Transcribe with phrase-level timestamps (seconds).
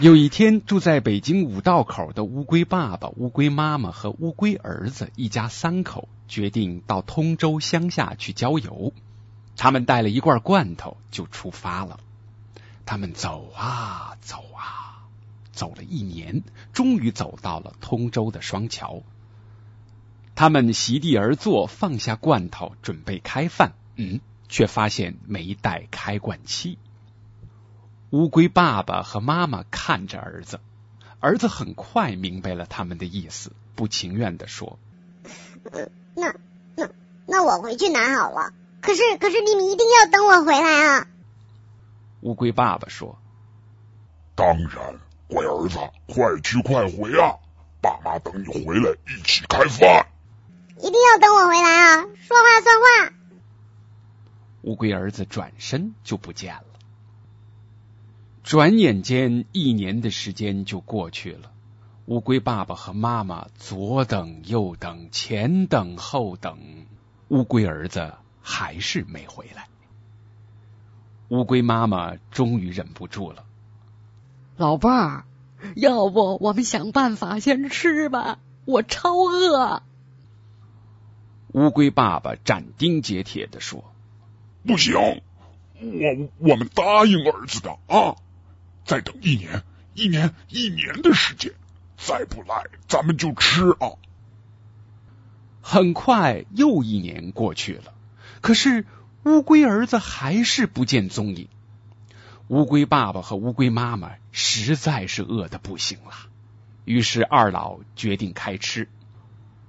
[0.00, 8.92] 有一天，住在北京五道口的乌龟爸爸、乌龟妈妈和乌龟儿子一家三口决定到通州乡下去郊游。
[9.56, 12.00] 他们带了一罐罐头就出发了。
[12.84, 15.06] 他们走啊走啊，
[15.52, 16.42] 走了一年，
[16.72, 19.02] 终于走到了通州的双桥。
[20.34, 23.72] 他们席地而坐，放下罐头，准备开饭。
[23.96, 26.78] 嗯，却发现没带开罐器。
[28.10, 30.60] 乌龟爸爸和妈妈看着儿子，
[31.20, 34.78] 儿子很快明白了他们的意思，不情愿的说
[36.14, 36.34] ：“那
[36.76, 36.88] 那
[37.26, 38.52] 那我回去拿好了。
[38.80, 41.06] 可是可是你们一定要等我回来啊！”
[42.22, 43.18] 乌龟爸爸说
[44.34, 47.38] ：“当然，乖儿子，快去快回啊！
[47.80, 50.06] 爸妈等你回来一起开饭。
[50.76, 52.02] 一定要等我回来啊！
[52.02, 53.14] 说话算话。”
[54.62, 56.64] 乌龟儿子转身就不见了。
[58.42, 61.50] 转眼间，一年的时间就过去了。
[62.06, 66.58] 乌龟爸爸和妈妈左等右等，前等后等，
[67.28, 69.68] 乌龟儿子还是没回来。
[71.28, 73.46] 乌龟妈妈终于忍不住了
[74.58, 75.24] ：“老伴儿，
[75.76, 79.82] 要不我们想办法先吃吧，我超饿。”
[81.54, 83.94] 乌龟爸爸斩钉截铁的说
[84.66, 84.96] ：“不行，
[85.80, 88.16] 我我们答应儿子的啊。”
[88.84, 89.62] 再等一年，
[89.94, 91.52] 一年，一年的时间，
[91.96, 93.94] 再不来，咱们就吃啊！
[95.62, 97.94] 很快又一年过去了，
[98.40, 98.84] 可是
[99.22, 101.48] 乌龟儿子还是不见踪影。
[102.48, 106.12] 乌龟爸爸和乌龟妈妈实在是饿得不行了，
[106.84, 108.88] 于是二老决定开吃。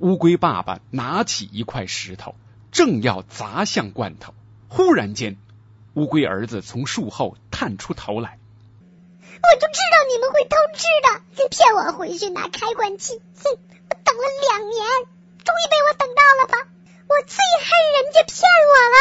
[0.00, 2.36] 乌龟爸爸拿起一块石头，
[2.70, 4.32] 正要砸向罐头，
[4.68, 5.36] 忽然间，
[5.94, 8.38] 乌龟儿子从树后探出头来。
[9.20, 11.08] 我就知道你们会偷吃的，
[11.50, 13.20] 骗我回去拿开罐器。
[13.42, 13.42] 哼，
[13.90, 14.86] 我等了两年，
[15.44, 16.68] 终于被我等到了吧？
[17.08, 18.98] 我最恨人家骗我了。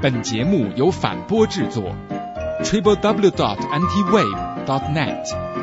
[0.00, 1.94] 本节目由反播制作
[2.62, 5.59] www.antiwave.net.